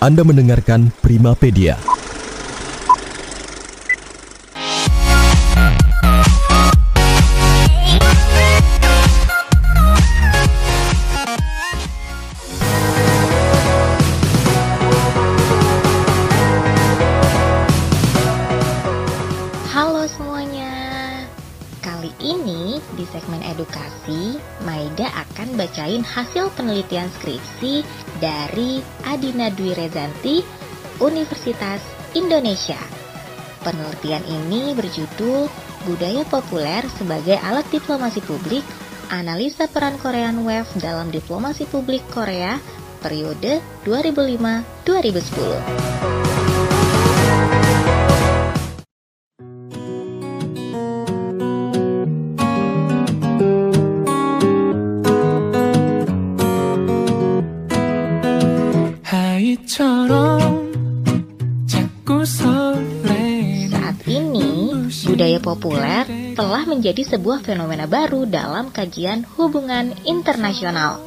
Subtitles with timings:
[0.00, 1.76] Anda mendengarkan Primapedia.
[19.68, 20.72] Halo semuanya.
[21.84, 27.80] Kali ini di segmen edukasi, Maida akan bacain hasil penelitian skripsi
[28.20, 30.44] dari Adina Dwi Rezanti,
[31.00, 31.80] Universitas
[32.12, 32.76] Indonesia.
[33.64, 35.48] Penelitian ini berjudul
[35.88, 38.64] Budaya Populer sebagai Alat Diplomasi Publik,
[39.08, 42.60] Analisa Peran Korean Wave dalam Diplomasi Publik Korea
[43.00, 46.29] periode 2005-2010.
[59.59, 60.71] 하이처럼
[61.67, 64.71] 자꾸 설레는 Saat ini,
[65.11, 66.07] budaya populer
[66.39, 71.03] telah menjadi sebuah fenomena baru dalam kajian hubungan internasional.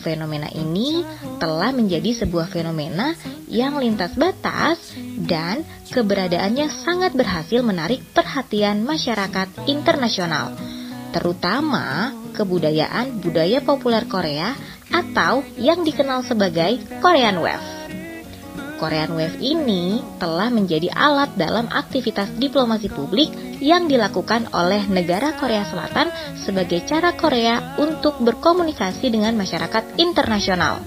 [0.00, 1.04] Fenomena ini
[1.38, 3.12] telah menjadi sebuah fenomena
[3.46, 4.96] yang lintas batas
[5.28, 10.56] dan keberadaannya sangat berhasil menarik perhatian masyarakat internasional,
[11.12, 14.56] terutama kebudayaan budaya populer Korea
[14.91, 17.77] atau yang dikenal sebagai Korean Wave.
[18.77, 25.65] Korean Wave ini telah menjadi alat dalam aktivitas diplomasi publik yang dilakukan oleh negara Korea
[25.65, 26.13] Selatan
[26.45, 30.79] sebagai cara Korea untuk berkomunikasi dengan masyarakat internasional.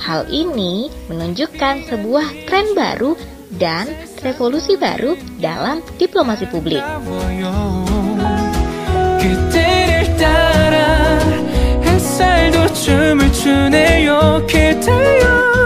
[0.00, 3.16] Hal ini menunjukkan sebuah tren baru
[3.56, 3.88] dan
[4.20, 6.84] revolusi baru dalam diplomasi publik.
[12.20, 14.46] 햇살도 춤을 추네요.
[14.46, 15.59] 그대여.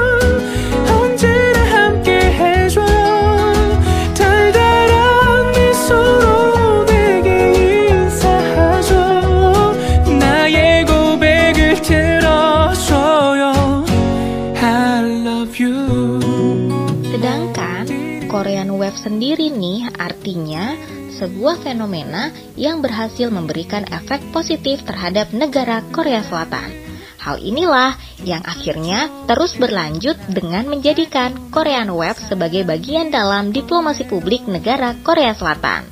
[20.15, 20.79] Artinya
[21.19, 26.71] sebuah fenomena yang berhasil memberikan efek positif terhadap negara Korea Selatan.
[27.19, 34.47] Hal inilah yang akhirnya terus berlanjut dengan menjadikan Korean Wave sebagai bagian dalam diplomasi publik
[34.47, 35.89] negara Korea Selatan.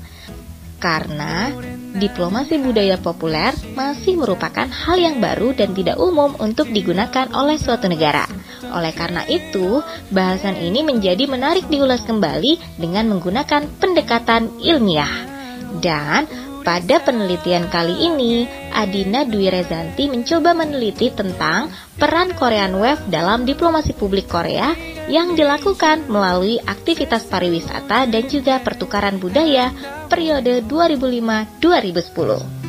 [0.78, 1.50] Karena
[1.98, 7.88] diplomasi budaya populer masih merupakan hal yang baru dan tidak umum untuk digunakan oleh suatu
[7.90, 8.28] negara.
[8.72, 15.28] Oleh karena itu, bahasan ini menjadi menarik diulas kembali dengan menggunakan pendekatan ilmiah.
[15.80, 16.28] Dan
[16.62, 23.92] pada penelitian kali ini, Adina Dwi Rezanti mencoba meneliti tentang peran Korean Wave dalam diplomasi
[23.98, 24.70] publik Korea
[25.10, 29.74] yang dilakukan melalui aktivitas pariwisata dan juga pertukaran budaya
[30.06, 32.61] periode 2005-2010.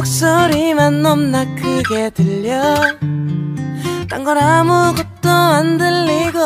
[0.00, 2.76] 목소리만 너무나 크게 들려
[4.08, 6.38] 딴 건 아무것도 안 들리고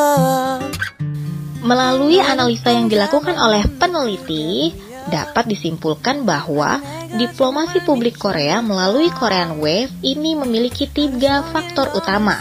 [1.61, 4.73] Melalui analisa yang dilakukan oleh peneliti,
[5.13, 6.81] dapat disimpulkan bahwa
[7.21, 12.41] diplomasi publik Korea melalui Korean Wave ini memiliki tiga faktor utama,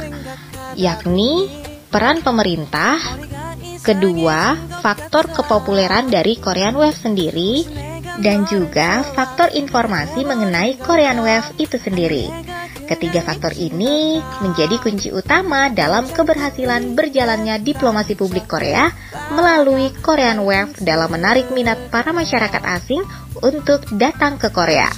[0.79, 1.51] yakni
[1.91, 2.95] peran pemerintah,
[3.83, 7.67] kedua, faktor kepopuleran dari Korean Wave sendiri,
[8.22, 12.30] dan juga faktor informasi mengenai Korean Wave itu sendiri.
[12.84, 18.92] Ketiga faktor ini menjadi kunci utama dalam keberhasilan berjalannya diplomasi publik Korea
[19.32, 23.00] melalui Korean Wave dalam menarik minat para masyarakat asing
[23.40, 24.92] untuk datang ke Korea.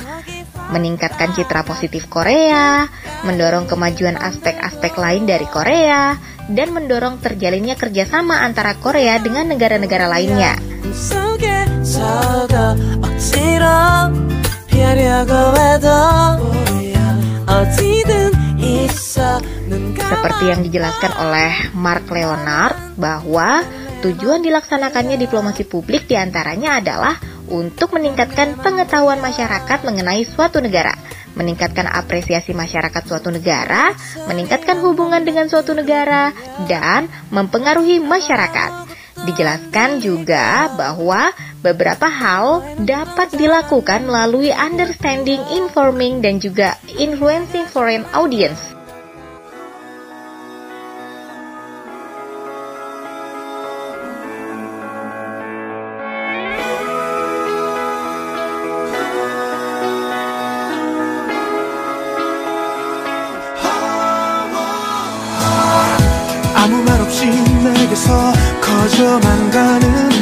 [0.75, 2.91] Meningkatkan citra positif Korea,
[3.23, 6.19] mendorong kemajuan aspek-aspek lain dari Korea,
[6.51, 10.59] dan mendorong terjalinnya kerjasama antara Korea dengan negara-negara lainnya.
[11.96, 12.56] 속에서도
[13.02, 13.66] 억지로
[14.68, 15.88] 피하려고 해도
[17.48, 23.64] 어디든 있어 눈 Seperti yang dijelaskan oleh Mark Leonard bahwa
[24.04, 27.16] tujuan dilaksanakannya diplomasi publik diantaranya adalah
[27.48, 30.96] untuk meningkatkan pengetahuan masyarakat mengenai suatu negara,
[31.36, 33.96] meningkatkan apresiasi masyarakat suatu negara,
[34.28, 36.32] meningkatkan hubungan dengan suatu negara,
[36.68, 38.92] dan mempengaruhi masyarakat.
[39.28, 41.30] Dijelaskan juga bahwa
[41.67, 48.63] Beberapa hal dapat dilakukan melalui understanding, informing, dan juga influencing foreign audience.
[66.55, 68.37] Aku 말 없이 내게서
[69.57, 70.16] 가는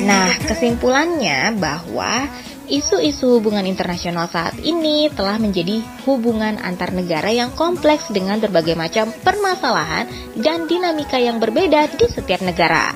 [0.00, 2.26] Nah, kesimpulannya bahwa
[2.70, 9.10] isu-isu hubungan internasional saat ini telah menjadi hubungan antar negara yang kompleks dengan berbagai macam
[9.22, 12.94] permasalahan dan dinamika yang berbeda di setiap negara.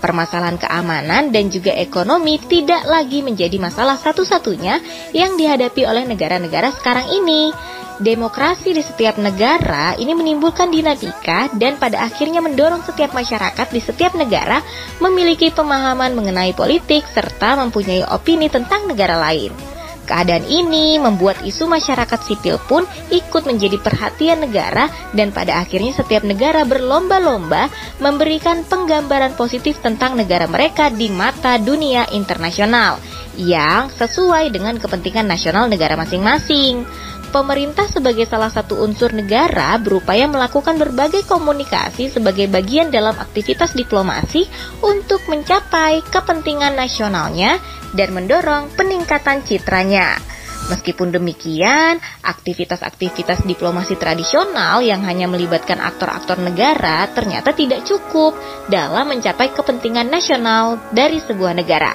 [0.00, 4.80] Permasalahan keamanan dan juga ekonomi tidak lagi menjadi masalah satu-satunya
[5.16, 7.52] yang dihadapi oleh negara-negara sekarang ini.
[7.94, 14.18] Demokrasi di setiap negara ini menimbulkan dinamika dan pada akhirnya mendorong setiap masyarakat di setiap
[14.18, 14.58] negara
[14.98, 19.54] memiliki pemahaman mengenai politik serta mempunyai opini tentang negara lain.
[20.10, 22.82] Keadaan ini membuat isu masyarakat sipil pun
[23.14, 27.70] ikut menjadi perhatian negara dan pada akhirnya setiap negara berlomba-lomba
[28.02, 32.98] memberikan penggambaran positif tentang negara mereka di mata dunia internasional
[33.38, 36.84] yang sesuai dengan kepentingan nasional negara masing-masing
[37.34, 44.46] pemerintah sebagai salah satu unsur negara berupaya melakukan berbagai komunikasi sebagai bagian dalam aktivitas diplomasi
[44.86, 47.58] untuk mencapai kepentingan nasionalnya
[47.98, 50.33] dan mendorong peningkatan citranya.
[50.64, 58.32] Meskipun demikian, aktivitas-aktivitas diplomasi tradisional yang hanya melibatkan aktor-aktor negara ternyata tidak cukup
[58.72, 61.92] dalam mencapai kepentingan nasional dari sebuah negara.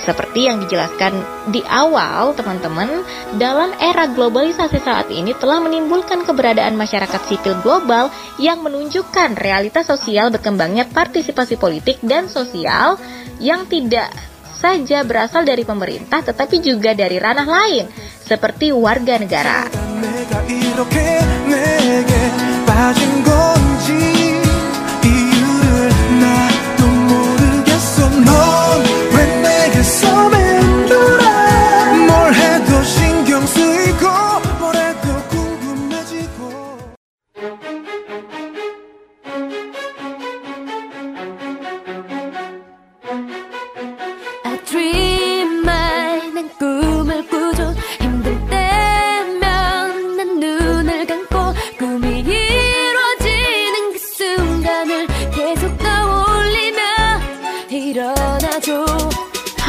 [0.00, 1.12] Seperti yang dijelaskan
[1.52, 3.04] di awal, teman-teman,
[3.36, 8.08] dalam era globalisasi saat ini telah menimbulkan keberadaan masyarakat sipil global
[8.40, 12.96] yang menunjukkan realitas sosial berkembangnya partisipasi politik dan sosial
[13.40, 14.08] yang tidak
[14.60, 17.88] saja berasal dari pemerintah tetapi juga dari ranah lain
[18.20, 19.64] seperti warga negara.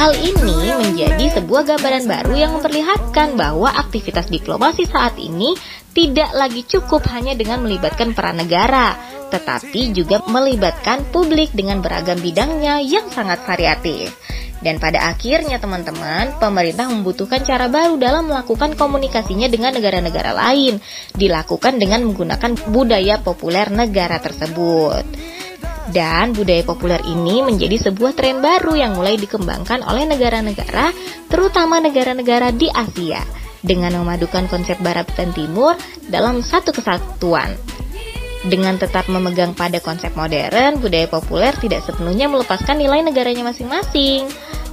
[0.01, 5.53] Hal ini menjadi sebuah gambaran baru yang memperlihatkan bahwa aktivitas diplomasi saat ini
[5.93, 8.97] tidak lagi cukup hanya dengan melibatkan peran negara,
[9.29, 14.09] tetapi juga melibatkan publik dengan beragam bidangnya yang sangat variatif.
[14.65, 20.81] Dan pada akhirnya teman-teman, pemerintah membutuhkan cara baru dalam melakukan komunikasinya dengan negara-negara lain,
[21.13, 25.05] dilakukan dengan menggunakan budaya populer negara tersebut.
[25.91, 30.95] Dan budaya populer ini menjadi sebuah tren baru yang mulai dikembangkan oleh negara-negara,
[31.27, 33.19] terutama negara-negara di Asia,
[33.59, 35.75] dengan memadukan konsep Barat dan Timur
[36.07, 37.51] dalam satu kesatuan.
[38.41, 44.25] Dengan tetap memegang pada konsep modern, budaya populer tidak sepenuhnya melepaskan nilai negaranya masing-masing.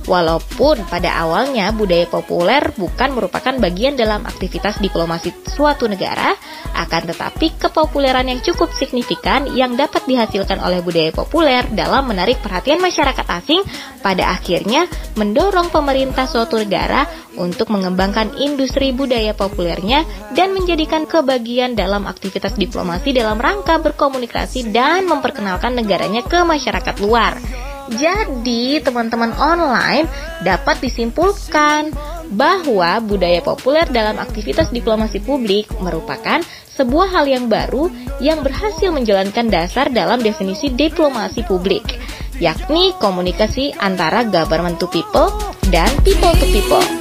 [0.08, 6.32] Walaupun pada awalnya budaya populer bukan merupakan bagian dalam aktivitas diplomasi suatu negara,
[6.72, 12.81] akan tetapi kepopuleran yang cukup signifikan yang dapat dihasilkan oleh budaya populer dalam menarik perhatian
[12.81, 13.60] masyarakat asing
[14.00, 14.88] pada akhirnya
[15.20, 17.05] mendorong pemerintah suatu negara
[17.36, 25.05] untuk mengembangkan industri budaya populernya dan menjadikan kebagian dalam aktivitas diplomasi dalam rangka berkomunikasi dan
[25.05, 27.57] memperkenalkan negaranya ke masyarakat luar.
[27.96, 30.04] Jadi, teman-teman online
[30.44, 31.92] dapat disimpulkan
[32.28, 36.44] bahwa budaya populer dalam aktivitas diplomasi publik merupakan
[36.76, 37.88] sebuah hal yang baru
[38.20, 41.96] yang berhasil menjalankan dasar dalam definisi diplomasi publik,
[42.36, 45.32] yakni komunikasi antara government to people
[45.72, 46.97] dan people to people.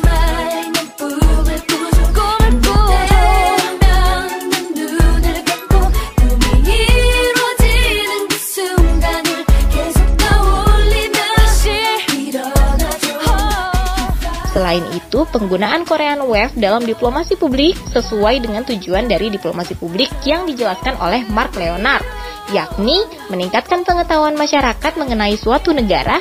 [15.17, 20.45] Selain itu, penggunaan Korean Wave dalam diplomasi publik sesuai dengan tujuan dari diplomasi publik yang
[20.45, 22.05] dijelaskan oleh Mark Leonard,
[22.53, 23.01] yakni
[23.33, 26.21] meningkatkan pengetahuan masyarakat mengenai suatu negara,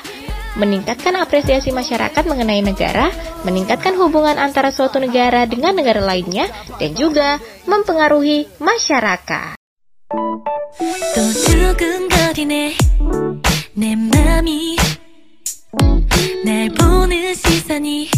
[0.55, 3.11] meningkatkan apresiasi masyarakat mengenai negara,
[3.43, 6.47] meningkatkan hubungan antara suatu negara dengan negara lainnya,
[6.79, 9.59] dan juga mempengaruhi masyarakat.
[10.79, 12.73] 또 두근거리네
[13.75, 14.77] 내 맘이
[16.45, 18.09] 날 보는 시선이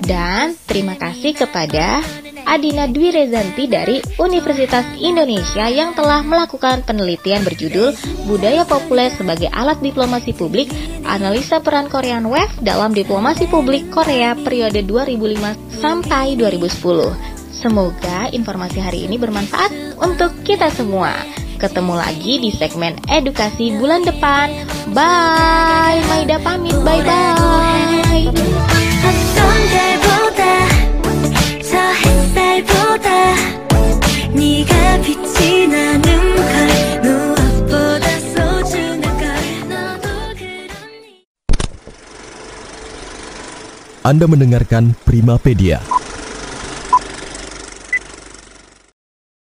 [0.00, 2.00] dan terima kasih kepada
[2.48, 7.92] Adina Dwi Rezanti dari Universitas Indonesia yang telah melakukan penelitian berjudul
[8.24, 10.72] Budaya Populer sebagai Alat Diplomasi Publik,
[11.04, 17.12] Analisa Peran Korean Wave dalam Diplomasi Publik Korea periode 2005 sampai 2010.
[17.52, 21.12] Semoga informasi hari ini bermanfaat untuk kita semua.
[21.60, 24.48] Ketemu lagi di segmen edukasi bulan depan.
[24.96, 26.72] Bye, Maida pamit.
[26.80, 28.32] Bye bye.
[44.00, 45.99] Anda mendengarkan Primapedia.